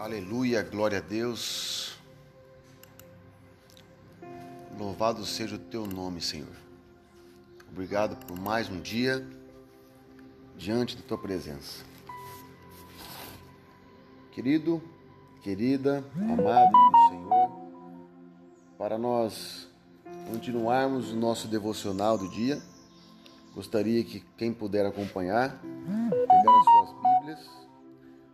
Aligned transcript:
Aleluia, 0.00 0.62
glória 0.62 0.96
a 0.96 1.00
Deus. 1.02 1.94
Louvado 4.78 5.26
seja 5.26 5.56
o 5.56 5.58
teu 5.58 5.86
nome, 5.86 6.22
Senhor. 6.22 6.56
Obrigado 7.70 8.16
por 8.24 8.40
mais 8.40 8.70
um 8.70 8.80
dia 8.80 9.22
diante 10.56 10.96
da 10.96 11.02
tua 11.02 11.18
presença. 11.18 11.84
Querido, 14.32 14.82
querida, 15.42 16.02
amado 16.16 16.70
do 16.72 17.08
Senhor, 17.10 17.60
para 18.78 18.96
nós 18.96 19.68
continuarmos 20.30 21.12
o 21.12 21.16
nosso 21.16 21.46
devocional 21.46 22.16
do 22.16 22.26
dia, 22.30 22.58
gostaria 23.54 24.02
que 24.02 24.20
quem 24.38 24.50
puder 24.50 24.86
acompanhar, 24.86 25.60
pegar 25.60 26.58
as 26.58 26.64
suas 26.64 27.02
Bíblias, 27.02 27.50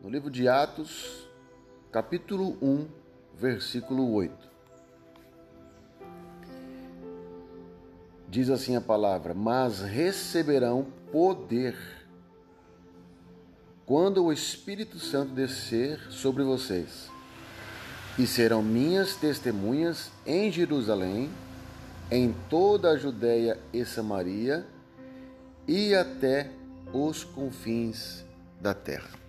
no 0.00 0.08
livro 0.08 0.30
de 0.30 0.46
Atos, 0.46 1.27
capítulo 1.90 2.56
1, 2.60 2.86
versículo 3.34 4.12
8. 4.12 4.32
Diz 8.28 8.50
assim 8.50 8.76
a 8.76 8.80
palavra: 8.80 9.32
Mas 9.32 9.80
receberão 9.80 10.86
poder 11.10 11.76
quando 13.86 14.24
o 14.24 14.32
Espírito 14.32 14.98
Santo 14.98 15.32
descer 15.32 15.98
sobre 16.10 16.42
vocês, 16.42 17.10
e 18.18 18.26
serão 18.26 18.62
minhas 18.62 19.16
testemunhas 19.16 20.10
em 20.26 20.52
Jerusalém, 20.52 21.30
em 22.10 22.34
toda 22.50 22.90
a 22.90 22.96
Judéia 22.98 23.58
e 23.72 23.84
Samaria 23.84 24.66
e 25.66 25.94
até 25.94 26.50
os 26.92 27.24
confins 27.24 28.24
da 28.60 28.74
terra. 28.74 29.27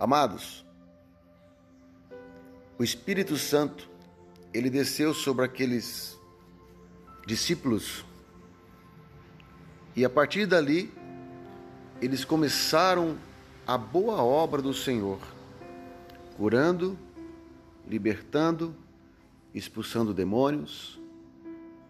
Amados, 0.00 0.64
o 2.78 2.82
Espírito 2.82 3.36
Santo, 3.36 3.86
ele 4.54 4.70
desceu 4.70 5.12
sobre 5.12 5.44
aqueles 5.44 6.18
discípulos 7.26 8.02
e 9.94 10.02
a 10.02 10.08
partir 10.08 10.46
dali 10.46 10.90
eles 12.00 12.24
começaram 12.24 13.18
a 13.66 13.76
boa 13.76 14.24
obra 14.24 14.62
do 14.62 14.72
Senhor, 14.72 15.18
curando, 16.34 16.98
libertando, 17.86 18.74
expulsando 19.52 20.14
demônios 20.14 20.98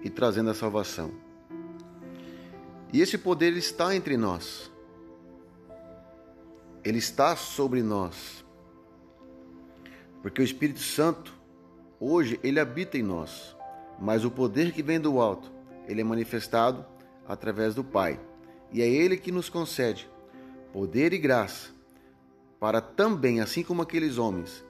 e 0.00 0.08
trazendo 0.08 0.50
a 0.50 0.54
salvação. 0.54 1.10
E 2.92 3.00
esse 3.00 3.18
poder 3.18 3.56
está 3.56 3.96
entre 3.96 4.16
nós. 4.16 4.70
Ele 6.86 6.98
está 6.98 7.34
sobre 7.34 7.82
nós. 7.82 8.44
Porque 10.22 10.40
o 10.40 10.44
Espírito 10.44 10.78
Santo, 10.78 11.34
hoje, 11.98 12.38
ele 12.44 12.60
habita 12.60 12.96
em 12.96 13.02
nós. 13.02 13.56
Mas 14.00 14.24
o 14.24 14.30
poder 14.30 14.70
que 14.70 14.84
vem 14.84 15.00
do 15.00 15.20
alto, 15.20 15.50
ele 15.88 16.00
é 16.00 16.04
manifestado 16.04 16.86
através 17.26 17.74
do 17.74 17.82
Pai. 17.82 18.20
E 18.70 18.82
é 18.82 18.88
ele 18.88 19.16
que 19.16 19.32
nos 19.32 19.48
concede 19.48 20.08
poder 20.72 21.12
e 21.12 21.18
graça 21.18 21.70
para 22.60 22.80
também, 22.80 23.40
assim 23.40 23.64
como 23.64 23.82
aqueles 23.82 24.16
homens, 24.16 24.64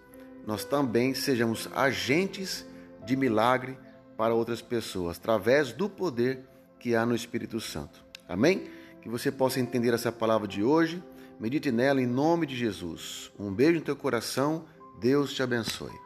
nós 0.47 0.65
também 0.65 1.13
sejamos 1.13 1.69
agentes 1.75 2.65
de 3.05 3.15
milagre 3.15 3.77
para 4.17 4.33
outras 4.33 4.63
pessoas, 4.63 5.19
através 5.19 5.71
do 5.71 5.87
poder 5.87 6.41
que 6.81 6.95
há 6.95 7.05
no 7.05 7.15
Espírito 7.15 7.61
Santo. 7.61 8.03
Amém? 8.27 8.71
Que 9.03 9.09
você 9.11 9.31
possa 9.31 9.61
entender 9.61 9.93
essa 9.93 10.11
palavra 10.11 10.49
de 10.49 10.65
hoje 10.65 11.03
Medite 11.39 11.71
nela 11.71 12.01
em 12.01 12.07
nome 12.07 12.47
de 12.47 12.57
Jesus. 12.57 13.31
Um 13.39 13.53
beijo 13.53 13.79
no 13.79 13.85
teu 13.85 13.97
coração. 13.97 14.65
Deus 14.99 15.35
te 15.35 15.43
abençoe. 15.43 16.06